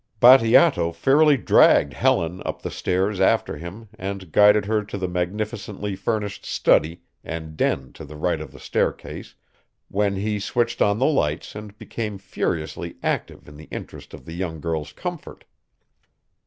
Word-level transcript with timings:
Bateato 0.19 0.91
fairly 0.91 1.37
dragged 1.37 1.93
Helen 1.93 2.41
up 2.43 2.63
the 2.63 2.71
stairs 2.71 3.19
after 3.21 3.57
him 3.57 3.87
and 3.99 4.31
guided 4.31 4.65
her 4.65 4.83
to 4.83 4.97
the 4.97 5.07
magnificently 5.07 5.95
furnished 5.95 6.43
study 6.43 7.03
and 7.23 7.55
den 7.55 7.93
to 7.93 8.03
the 8.03 8.15
right 8.15 8.41
of 8.41 8.51
the 8.51 8.59
staircase, 8.59 9.35
when 9.89 10.15
he 10.15 10.39
switched 10.39 10.81
on 10.81 10.97
the 10.97 11.05
lights 11.05 11.53
and 11.53 11.77
became 11.77 12.17
furiously 12.17 12.95
active 13.03 13.47
in 13.47 13.57
the 13.57 13.67
interest 13.69 14.11
of 14.15 14.25
the 14.25 14.33
young 14.33 14.59
girl's 14.59 14.91
comfort. 14.91 15.43